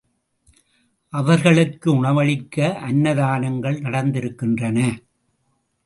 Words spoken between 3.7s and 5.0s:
நடத்திருக்கின்றன.